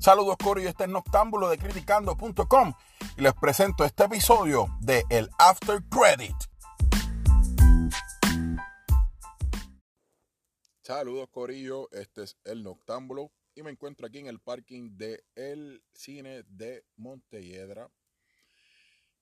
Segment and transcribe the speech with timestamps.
[0.00, 2.72] Saludos Cory, este es Noctámbulo de criticando.com
[3.16, 6.36] y les presento este episodio de El After Credit.
[10.82, 15.82] Saludos Corillo, este es El Noctámbulo y me encuentro aquí en el parking de El
[15.92, 17.90] Cine de Montelledra.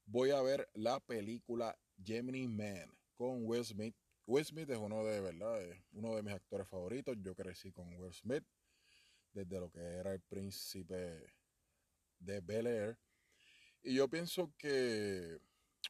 [0.05, 1.75] Voy a ver la película
[2.05, 3.97] Gemini Man con Will Smith.
[4.27, 5.59] Will Smith es uno de, ¿verdad?
[5.93, 7.17] uno de mis actores favoritos.
[7.23, 8.45] Yo crecí con Will Smith
[9.37, 11.35] desde lo que era el príncipe
[12.19, 12.99] de Bel Air.
[13.83, 15.39] Y yo pienso que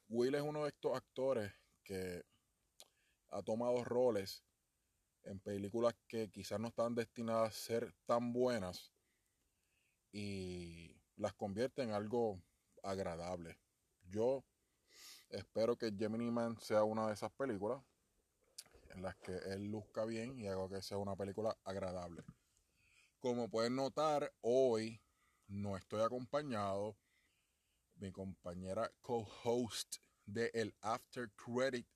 [0.09, 1.53] Will es uno de estos actores
[1.85, 2.25] que
[3.31, 4.43] ha tomado roles
[5.23, 8.93] en películas que quizás no están destinadas a ser tan buenas
[10.13, 12.43] y las convierte en algo
[12.83, 13.59] agradable.
[14.09, 14.45] Yo
[15.31, 17.81] espero que Gemini Man sea una de esas películas
[18.91, 22.25] en las que él luzca bien y haga que sea una película agradable.
[23.27, 25.03] Como pueden notar, hoy
[25.49, 26.97] no estoy acompañado.
[27.97, 31.89] Mi compañera co-host de el After Credit,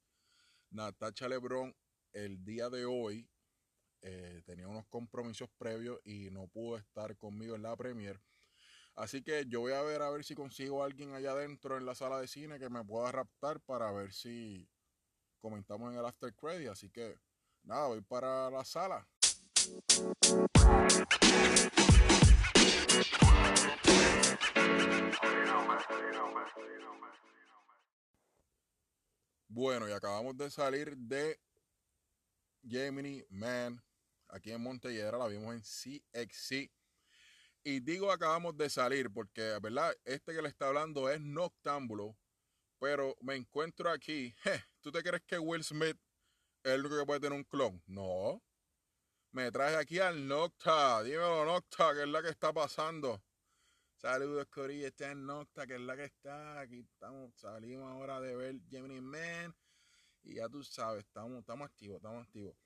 [0.71, 1.73] Natacha Lebron,
[2.13, 3.31] el día de hoy
[4.03, 8.21] eh, tenía unos compromisos previos y no pudo estar conmigo en la premier.
[8.97, 11.87] Así que yo voy a ver a ver si consigo a alguien allá adentro en
[11.87, 14.69] la sala de cine que me pueda raptar para ver si
[15.39, 16.71] comentamos en el After Credit.
[16.71, 17.15] Así que
[17.63, 19.09] nada, voy para la sala.
[29.53, 31.41] Bueno, y acabamos de salir de
[32.63, 33.83] Gemini Man
[34.29, 36.71] aquí en Montelledra, la vimos en CXC.
[37.65, 39.93] Y digo acabamos de salir porque, ¿verdad?
[40.05, 42.17] Este que le está hablando es Noctámbulo,
[42.79, 44.33] pero me encuentro aquí.
[44.81, 45.99] ¿Tú te crees que Will Smith
[46.63, 47.83] es el único que puede tener un clon?
[47.87, 48.41] No.
[49.33, 51.03] Me traje aquí al Nocta.
[51.03, 53.21] Dímelo, Nocta, que es la que está pasando.
[54.01, 54.87] Saludos, Corilla.
[54.87, 56.61] Este es Nocta, que es la que está.
[56.61, 57.35] Aquí estamos.
[57.35, 59.55] Salimos ahora de ver Gemini Man.
[60.23, 62.57] Y ya tú sabes, estamos, estamos activos, estamos activos.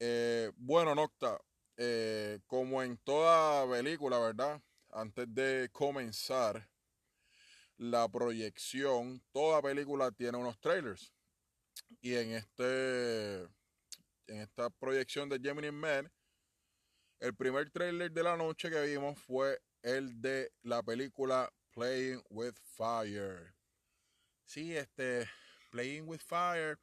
[0.00, 1.40] Eh, bueno, Nocta,
[1.76, 4.60] eh, como en toda película, ¿verdad?
[4.90, 6.68] Antes de comenzar
[7.76, 11.14] la proyección, toda película tiene unos trailers.
[12.00, 13.42] Y en este
[14.26, 16.12] en esta proyección de Gemini Man,
[17.20, 22.56] el primer trailer de la noche que vimos fue el de la película Playing with
[22.76, 23.54] Fire.
[24.44, 25.26] Sí, este
[25.70, 26.78] Playing with Fire.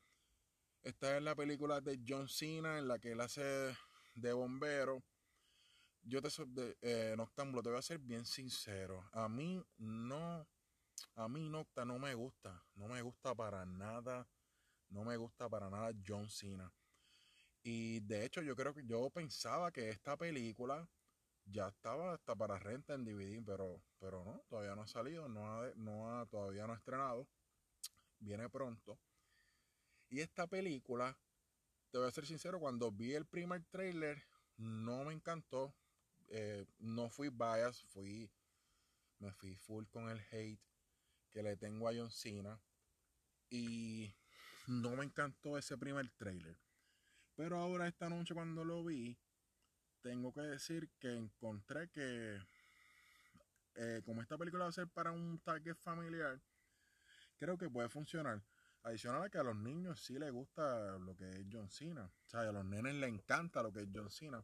[0.82, 3.76] Esta es la película de John Cena en la que él hace
[4.16, 5.04] de bombero.
[6.02, 6.30] Yo te
[6.82, 9.08] eh, te voy a ser bien sincero.
[9.12, 10.48] A mí no,
[11.16, 12.64] a mí Nocta no me gusta.
[12.74, 14.28] No me gusta para nada.
[14.90, 16.72] No me gusta para nada John Cena.
[17.62, 20.88] Y de hecho yo creo que yo pensaba que esta película
[21.46, 25.48] ya estaba hasta para renta en DVD, pero, pero no, todavía no ha salido, no
[25.48, 27.28] ha, no ha, todavía no ha estrenado.
[28.20, 29.00] Viene pronto.
[30.10, 31.18] Y esta película,
[31.92, 34.24] te voy a ser sincero, cuando vi el primer trailer,
[34.58, 35.74] no me encantó.
[36.28, 38.32] Eh, no fui bias, fui,
[39.20, 40.62] me fui full con el hate
[41.32, 42.60] que le tengo a John Cena.
[43.50, 44.16] Y
[44.68, 46.58] no me encantó ese primer trailer.
[47.36, 49.18] Pero ahora esta noche cuando lo vi,
[50.06, 52.38] tengo que decir que encontré que
[53.74, 56.40] eh, como esta película va a ser para un target familiar,
[57.38, 58.40] creo que puede funcionar.
[58.84, 62.06] Adicional a que a los niños sí les gusta lo que es John Cena.
[62.06, 64.44] O sea, a los nenes les encanta lo que es John Cena.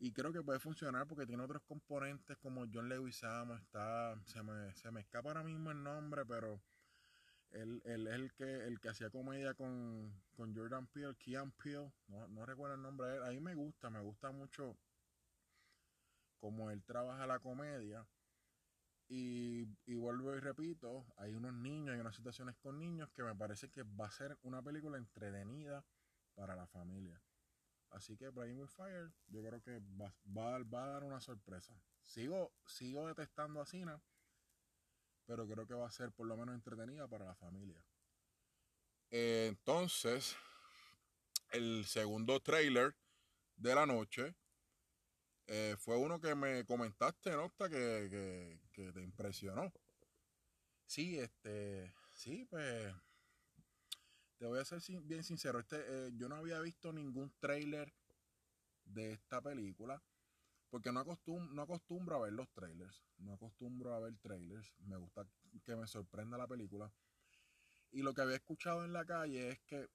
[0.00, 3.54] Y creo que puede funcionar porque tiene otros componentes como John Leguizamo.
[3.54, 6.60] Está, se me, se me escapa ahora mismo el nombre, pero
[7.62, 11.92] él, es el que, el que hacía comedia con, Jordan Peele, Kean Peele.
[12.08, 13.22] No, recuerdo el nombre de él.
[13.24, 14.76] A mí me gusta, me gusta mucho
[16.38, 18.06] como él trabaja la comedia.
[19.08, 23.34] Y, y, vuelvo y repito, hay unos niños, hay unas situaciones con niños que me
[23.36, 25.84] parece que va a ser una película entretenida
[26.34, 27.22] para la familia.
[27.90, 31.74] Así que Playing with Fire, yo creo que va, va, va a dar una sorpresa.
[32.02, 34.00] Sigo, sigo detestando a Cena,
[35.26, 37.82] pero creo que va a ser por lo menos entretenida para la familia.
[39.10, 40.36] entonces,
[41.50, 42.94] el segundo trailer
[43.56, 44.34] de la noche
[45.48, 49.72] eh, fue uno que me comentaste, Nocta, que, que, te impresionó.
[50.86, 52.92] Sí, este, sí, pues,
[54.38, 57.92] te voy a ser bien sincero, este, eh, yo no había visto ningún trailer
[58.84, 60.02] de esta película,
[60.70, 64.96] porque no, acostum no acostumbro a ver los trailers, no acostumbro a ver trailers, me
[64.96, 65.26] gusta
[65.64, 66.92] que me sorprenda la película.
[67.92, 69.88] Y lo que había escuchado en la calle es que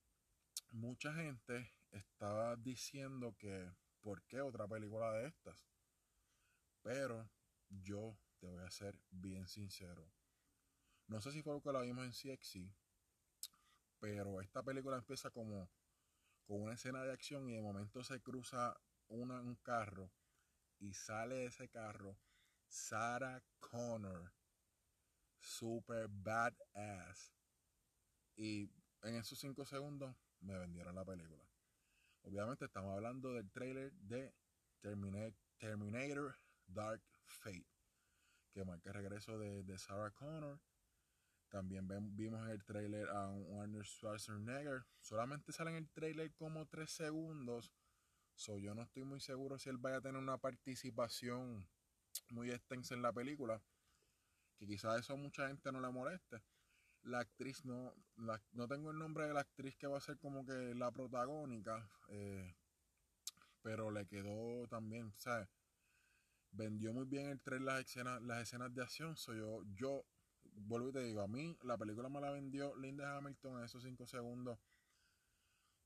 [0.72, 3.70] mucha gente estaba diciendo que
[4.02, 5.68] ¿por qué otra película de estas?
[6.82, 7.30] Pero
[7.70, 10.10] yo te voy a ser bien sincero.
[11.08, 12.74] No sé si fue lo que la vimos en CXC,
[14.00, 15.70] pero esta película empieza como
[16.46, 18.76] con una escena de acción y de momento se cruza
[19.10, 20.10] un carro
[20.82, 22.18] y sale de ese carro
[22.68, 24.34] Sarah Connor,
[25.40, 27.34] super badass.
[28.36, 28.70] Y
[29.04, 31.44] en esos cinco segundos me vendieron la película.
[32.24, 34.34] Obviamente estamos hablando del trailer de
[34.82, 36.38] Terminator
[36.68, 37.68] Dark Fate,
[38.54, 40.60] que marca el regreso de, Sarah Connor.
[41.50, 44.86] También vimos en el trailer a Warner Schwarzenegger.
[45.02, 47.74] Solamente sale en el trailer como tres segundos.
[48.36, 51.68] So, yo no estoy muy seguro si él vaya a tener una participación
[52.30, 53.62] muy extensa en la película.
[54.58, 56.42] Que quizás eso a mucha gente no le moleste.
[57.04, 60.46] La actriz no, no tengo el nombre de la actriz que va a ser como
[60.46, 61.90] que la protagónica.
[62.10, 62.56] Eh,
[63.62, 65.48] pero le quedó también, ¿sabes?
[66.52, 69.16] vendió muy bien el tren las escenas, las escenas de acción.
[69.18, 70.06] So yo, yo
[70.44, 73.84] vuelvo y te digo, a mí la película me la vendió Linda Hamilton en esos
[73.84, 74.60] 5 segundos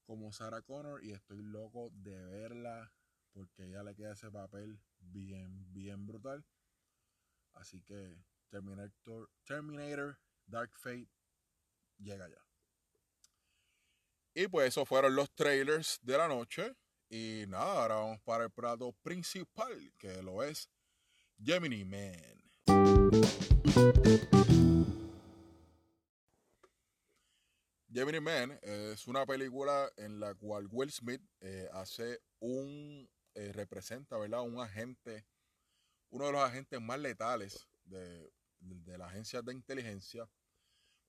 [0.06, 2.92] como Sarah Connor y estoy loco de verla
[3.34, 6.46] porque ella le queda ese papel bien, bien brutal.
[7.54, 8.18] Así que
[8.50, 11.10] Terminator, Terminator Dark Fate
[11.98, 12.42] llega ya.
[14.34, 16.76] Y pues esos fueron los trailers de la noche.
[17.10, 20.70] Y nada, ahora vamos para el plato principal, que lo es
[21.38, 22.42] Gemini Man.
[27.96, 34.18] Gemini Man es una película en la cual Will Smith eh, hace un, eh, representa,
[34.18, 34.42] ¿verdad?
[34.42, 35.26] Un agente,
[36.10, 40.30] uno de los agentes más letales de, de la agencia de inteligencia,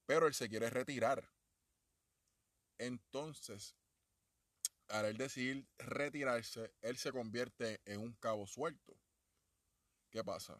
[0.05, 1.29] pero él se quiere retirar.
[2.77, 3.75] Entonces,
[4.87, 8.97] al él decidir retirarse, él se convierte en un cabo suelto.
[10.09, 10.57] ¿Qué pasa?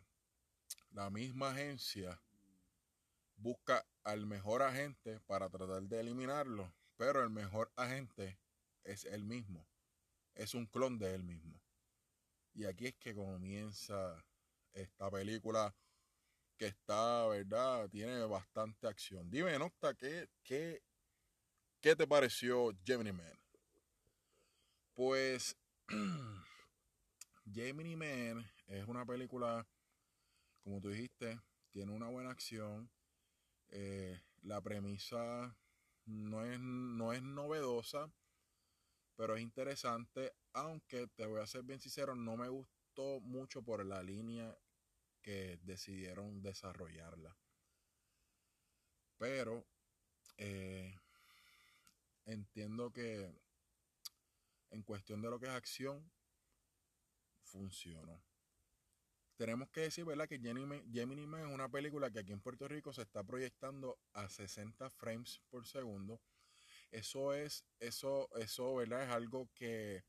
[0.89, 2.21] La misma agencia
[3.37, 8.39] busca al mejor agente para tratar de eliminarlo, pero el mejor agente
[8.85, 9.67] es él mismo.
[10.33, 11.61] Es un clon de él mismo.
[12.53, 14.23] Y aquí es que comienza
[14.71, 15.75] esta película
[16.55, 17.89] que está, ¿verdad?
[17.89, 19.29] Tiene bastante acción.
[19.29, 20.81] Dime, Nocta, ¿qué, qué,
[21.81, 23.37] qué te pareció Gemini Man?
[24.93, 25.57] Pues
[27.53, 29.67] Gemini Man es una película,
[30.63, 32.89] como tú dijiste, tiene una buena acción.
[33.69, 35.55] Eh, la premisa
[36.05, 38.11] no es, no es novedosa,
[39.15, 40.33] pero es interesante.
[40.53, 44.57] Aunque te voy a ser bien sincero, no me gustó mucho por la línea
[45.21, 47.35] que decidieron desarrollarla.
[49.17, 49.65] Pero
[50.37, 50.95] eh,
[52.25, 53.33] entiendo que
[54.69, 56.11] en cuestión de lo que es acción,
[57.41, 58.26] funcionó.
[59.37, 60.27] Tenemos que decir, ¿verdad?
[60.27, 64.27] Que Gemini Man es una película que aquí en Puerto Rico se está proyectando a
[64.27, 66.19] 60 frames por segundo.
[66.91, 69.03] Eso es, eso, eso, ¿verdad?
[69.03, 70.03] Es algo que,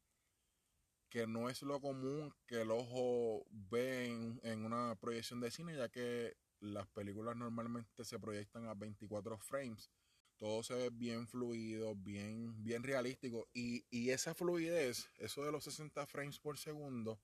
[1.10, 5.76] que no es lo común que el ojo ve en, en una proyección de cine,
[5.76, 9.90] ya que las películas normalmente se proyectan a 24 frames
[10.38, 13.48] todo se ve bien fluido, bien, bien realístico.
[13.52, 17.20] Y, esa fluidez, eso de los 60 frames por segundo,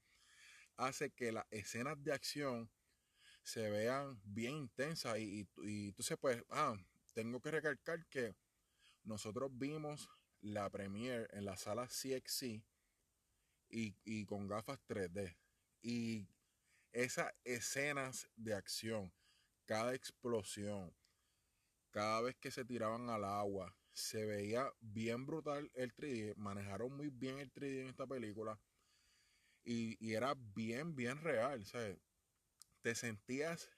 [0.76, 2.70] hace que las escenas de acción
[3.42, 5.18] se vean bien intensas.
[5.18, 6.76] Y, y, entonces, pues, ah,
[7.12, 8.34] tengo que recalcar que
[9.04, 10.08] nosotros vimos
[10.40, 12.62] la premiere en la sala CXC
[13.68, 15.36] y, y con gafas 3D.
[15.82, 16.28] Y
[16.92, 19.12] esas escenas de acción,
[19.66, 20.94] cada explosión,
[21.90, 26.34] cada vez que se tiraban al agua, se veía bien brutal el 3D.
[26.36, 28.58] Manejaron muy bien el 3D en esta película.
[29.64, 31.64] Y, era bien, bien real.
[32.82, 33.70] Te sentías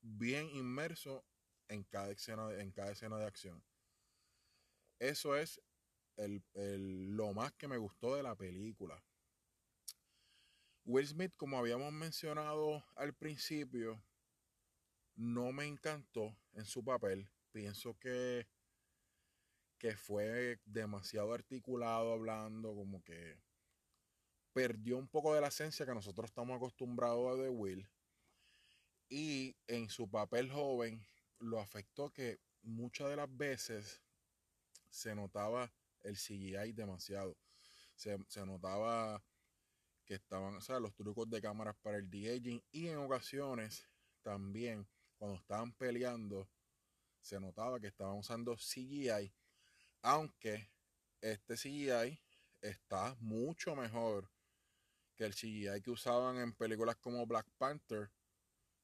[0.00, 1.24] bien inmerso
[1.68, 3.62] en cada escena, en cada escena de acción.
[4.98, 5.60] Eso es
[6.16, 9.00] lo más que me gustó de la película.
[10.84, 14.02] Will Smith, como habíamos mencionado al principio,
[15.14, 18.46] no me encantó en su papel pienso que,
[19.78, 23.36] que fue demasiado articulado hablando, como que
[24.58, 27.88] perdió un poco de la esencia que nosotros estamos acostumbrados a de Will.
[29.08, 31.06] Y en su papel joven
[31.38, 34.02] lo afectó que muchas de las veces
[34.90, 37.36] se notaba el CGI demasiado.
[37.94, 39.22] Se, se notaba
[40.04, 43.88] que estaban, o sea, los trucos de cámaras para el de-aging y en ocasiones
[44.22, 44.88] también
[45.18, 46.50] cuando estaban peleando
[47.20, 49.32] se notaba que estaban usando CGI,
[50.02, 50.68] aunque
[51.20, 52.20] este CGI
[52.60, 54.28] está mucho mejor
[55.18, 58.08] que el CGI que usaban en películas como Black Panther,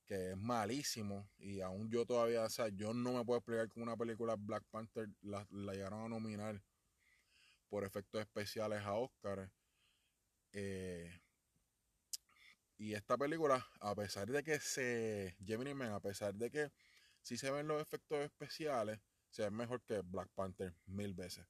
[0.04, 3.84] que es malísimo, y aún yo todavía, o sea, yo no me puedo explicar cómo
[3.84, 6.60] una película Black Panther la, llegaron a nominar
[7.68, 9.48] por efectos especiales a Oscar.
[10.52, 11.08] Eh,
[12.78, 15.36] y esta película, a pesar de que se.
[15.46, 16.72] Gemini Man, a pesar de que
[17.22, 18.98] si se ven los efectos especiales,
[19.30, 21.46] se ve mejor que Black Panther mil veces.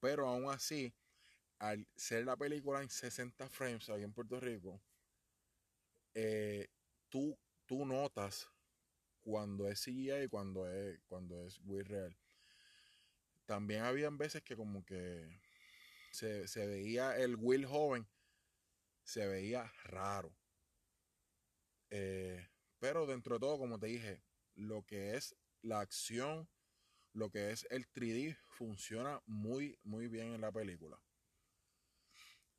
[0.00, 0.94] Pero aún así,
[1.58, 4.80] al ser la película en 60 frames aquí en Puerto Rico,
[6.14, 6.68] eh,
[7.08, 8.48] tú, tú notas
[9.22, 12.16] cuando es CGI y cuando es, cuando es real.
[13.44, 15.40] También habían veces que como que
[16.10, 18.06] se, se veía el Will joven,
[19.04, 20.34] se veía raro.
[21.90, 22.46] Eh,
[22.78, 24.22] pero dentro de todo, como te dije,
[24.54, 26.48] lo que es la acción,
[27.12, 31.00] lo que es el 3D, funciona muy, muy bien en la película.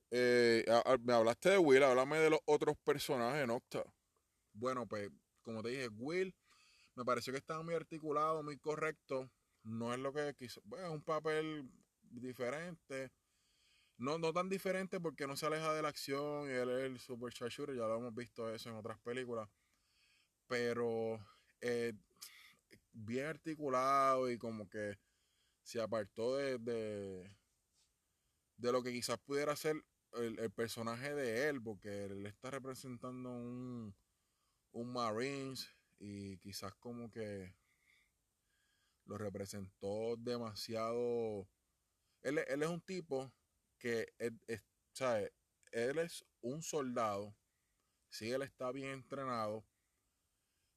[0.10, 0.66] Eh,
[1.02, 3.84] me hablaste de Will, háblame de los otros personajes en Octa.
[4.54, 5.10] Bueno, pues,
[5.42, 6.34] como te dije, Will
[6.96, 9.30] me pareció que estaba muy articulado, muy correcto.
[9.64, 10.62] No es lo que quiso.
[10.64, 11.70] Bueno, es un papel
[12.02, 13.12] diferente.
[13.98, 17.00] No, no tan diferente porque no se aleja de la acción y él es el
[17.00, 19.50] super shooter, ya lo hemos visto eso en otras películas.
[20.48, 21.20] Pero
[21.62, 21.94] eh,
[22.94, 24.98] bien articulado y como que
[25.64, 27.32] se apartó de, de,
[28.58, 29.84] de lo que quizás pudiera ser
[30.14, 33.96] el, personaje de él, porque él está representando un,
[34.72, 37.54] un Marines y quizás como que
[39.06, 41.48] lo representó demasiado.
[42.22, 43.32] Él, él es un tipo
[43.78, 44.62] que él, es,
[45.72, 47.36] él es un soldado,
[48.10, 49.66] sí, él está bien entrenado,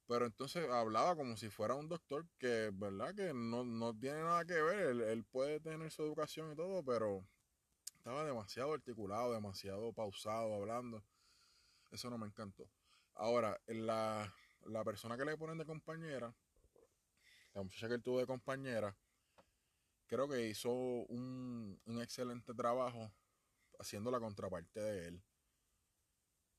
[0.07, 3.15] pero entonces hablaba como si fuera un doctor que, ¿verdad?
[3.15, 6.83] Que no, no tiene nada que ver, él, él, puede tener su educación y todo,
[6.83, 7.25] pero
[8.01, 11.03] estaba demasiado articulado, demasiado pausado hablando.
[11.91, 12.67] Eso no me encantó.
[13.13, 14.33] Ahora, la,
[14.65, 16.33] la persona que le ponen de compañera,
[17.53, 18.97] la muchacha que él tuvo de compañera,
[20.07, 23.13] creo que hizo un, excelente trabajo
[23.77, 25.23] haciendo la contraparte de él.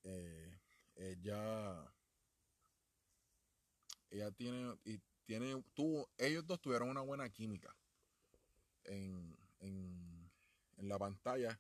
[0.05, 0.61] Eh,
[0.95, 1.93] ella,
[4.11, 7.75] ella tiene, y tiene, tuvo, ellos dos tuvieron una buena química
[8.85, 10.01] en, en
[10.83, 11.59] en la pantalla.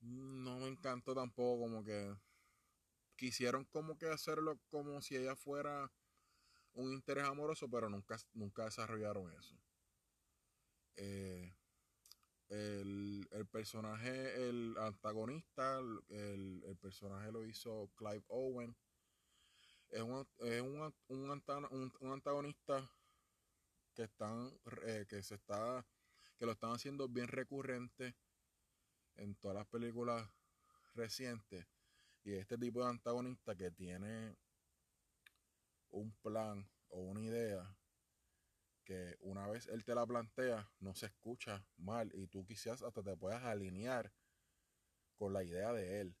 [0.00, 2.16] No me encantó tampoco como que
[3.16, 5.92] quisieron como que hacerlo como si ella fuera
[6.72, 9.60] un interés amoroso, pero nunca, nunca desarrollaron eso.
[10.96, 11.54] Eh,
[12.48, 18.74] el, personaje, el antagonista, el, personaje lo hizo Clive Owen.
[19.90, 22.88] Es un, es un, un, antagonista
[23.94, 24.52] que están
[24.86, 25.84] eh, que se está
[26.40, 28.16] que lo están haciendo bien recurrente
[29.16, 30.26] en todas las películas
[30.94, 31.66] recientes.
[32.24, 34.38] Y este tipo de antagonista que tiene
[35.90, 37.76] un plan o una idea
[38.84, 43.02] que una vez él te la plantea, no se escucha mal y tú quizás hasta
[43.02, 44.10] te puedas alinear
[45.16, 46.16] con la idea de él.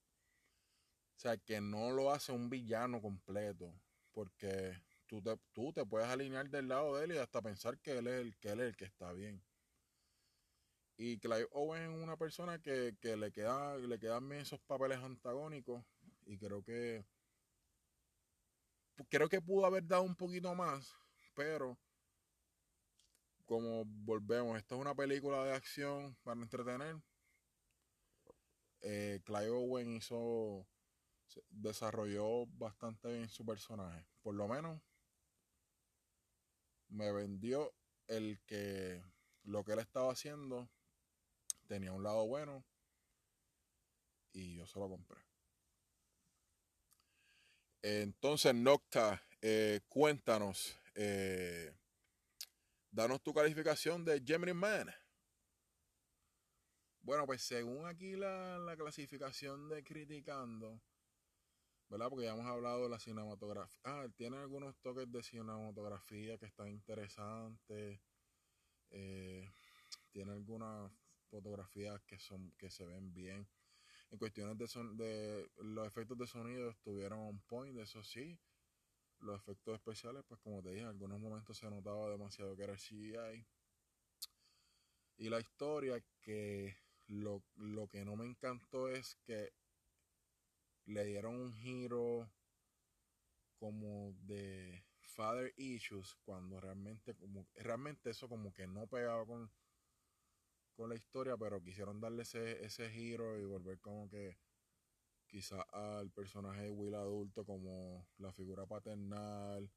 [1.16, 3.74] O sea, que no lo hace un villano completo,
[4.12, 7.96] porque tú te, tú te puedes alinear del lado de él y hasta pensar que
[7.96, 9.42] él es el que, él es el que está bien.
[11.02, 15.82] Y Clive Owen es una persona que, le, queda, le quedan bien esos papeles antagónicos.
[16.26, 17.06] Y creo que.
[19.08, 20.94] Creo que pudo haber dado un poquito más.
[21.34, 21.78] Pero.
[23.46, 27.00] Como volvemos, esta es una película de acción para entretener.
[28.82, 30.66] Eh, Clive Owen hizo.
[31.48, 34.04] Desarrolló bastante bien su personaje.
[34.20, 34.82] Por lo menos.
[36.90, 37.72] Me vendió
[38.06, 39.02] el que.
[39.44, 40.68] Lo que él estaba haciendo
[41.70, 42.64] tenía un lado bueno
[44.32, 45.20] y yo se lo compré.
[47.80, 51.72] Entonces, Nocta, eh, cuéntanos, eh,
[52.90, 54.92] danos tu calificación de Gemini Man.
[57.02, 60.82] Bueno, pues según aquí la, la, clasificación de Criticando,
[61.88, 62.08] ¿verdad?
[62.08, 63.80] Porque ya hemos hablado de la cinematografía.
[63.84, 68.00] Ah, tiene algunos toques de cinematografía que están interesantes.
[68.90, 69.48] Eh,
[70.10, 70.92] tiene algunas
[71.30, 73.48] fotografías que son que se ven bien.
[74.10, 78.38] En cuestiones de, son, de los efectos de sonido estuvieron on point, eso sí.
[79.20, 82.76] Los efectos especiales, pues como te dije, en algunos momentos se notaba demasiado que era
[82.76, 83.46] CGI.
[85.18, 89.52] Y la historia, que lo, lo que no me encantó es que
[90.86, 92.28] le dieron un giro
[93.58, 99.50] como de father issues cuando realmente como realmente eso como que no pegaba con
[100.74, 104.38] con la historia, pero quisieron darle ese, ese giro y volver como que
[105.26, 109.70] quizás al personaje de Will adulto como la figura paternal,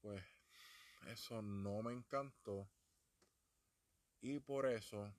[0.00, 0.22] pues
[1.08, 2.68] eso no me encantó.
[4.20, 5.12] Y por eso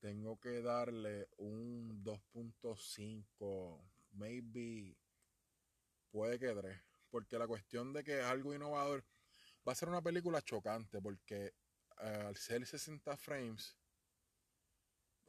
[0.00, 3.80] tengo que darle un 2.5,
[4.12, 4.96] maybe
[6.10, 6.78] puede que 3.
[7.10, 9.04] Porque la cuestión de que es algo innovador
[9.66, 11.54] va a ser una película chocante porque
[11.96, 13.76] al ser 60 frames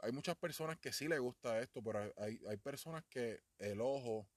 [0.01, 4.27] hay muchas personas que sí les gusta esto, pero hay, hay personas que el ojo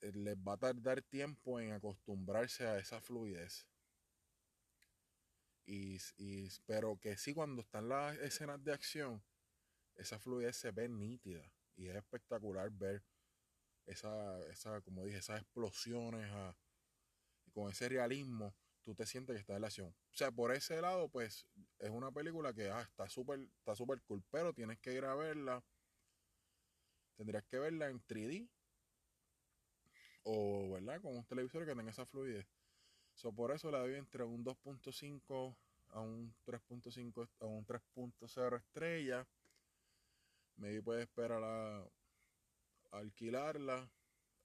[0.00, 3.66] eh, les va a tardar tiempo en acostumbrarse a esa fluidez.
[5.66, 9.22] Y, y, pero que sí, cuando están las escenas de acción,
[9.94, 11.52] esa fluidez se ve nítida.
[11.76, 13.04] Y es espectacular ver
[13.86, 16.28] esa, esa como dije, esas explosiones
[17.52, 18.54] con ese realismo
[18.88, 19.88] tú te sientes que está en la acción.
[19.90, 21.46] O sea, por ese lado, pues
[21.78, 25.14] es una película que ah, está súper está super cool, pero tienes que ir a
[25.14, 25.62] verla.
[27.14, 28.48] Tendrías que verla en 3D
[30.22, 31.02] o, ¿verdad?
[31.02, 32.46] Con un televisor que tenga esa fluidez.
[33.12, 35.54] So, por eso la doy entre un 2.5
[35.90, 39.28] a un 3.5 a un 3.0 estrella.
[40.56, 41.88] Me puedes esperar a, a
[42.92, 43.90] alquilarla.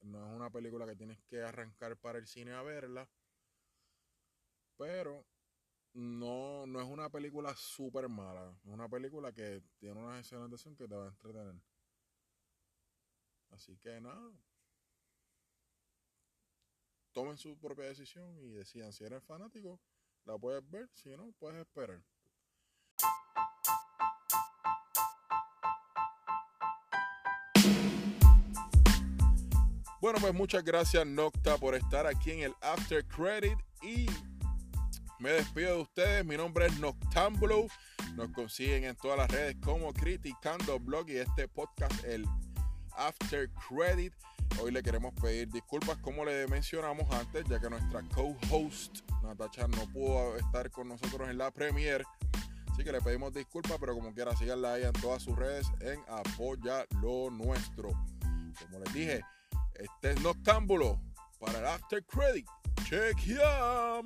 [0.02, 3.08] No es una película que tienes que arrancar para el cine a verla.
[4.76, 5.24] Pero
[5.94, 8.56] no, no es una película súper mala.
[8.64, 11.54] Es una película que tiene una escenas de acción que te va a entretener.
[13.50, 14.32] Así que nada.
[17.12, 19.80] Tomen su propia decisión y decidan si eres fanático,
[20.24, 22.02] la puedes ver, si no, puedes esperar.
[30.00, 34.06] Bueno, pues muchas gracias Nocta por estar aquí en el After Credit y
[35.18, 36.24] me despido de ustedes.
[36.24, 37.66] Mi nombre es Noctambulo.
[38.14, 42.26] Nos consiguen en todas las redes como Criticando Blog y este podcast, el
[42.96, 44.12] After Credit.
[44.60, 49.86] Hoy le queremos pedir disculpas, como le mencionamos antes, ya que nuestra co-host Natacha no
[49.92, 52.04] pudo estar con nosotros en la premiere.
[52.70, 56.00] Así que le pedimos disculpas, pero como quiera, síganla ahí en todas sus redes en
[56.08, 57.90] Apoya lo Nuestro.
[58.60, 59.20] Como les dije,
[59.74, 61.00] este es Noctámbulo
[61.38, 62.46] para el After Credit.
[62.82, 64.04] Chequeamos.